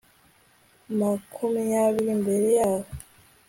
ma 0.97 1.09
kumyabiri 1.33 2.11
mbere 2.21 2.47
yahoo 2.59 2.87